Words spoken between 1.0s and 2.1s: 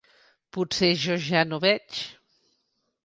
jo ja no veig.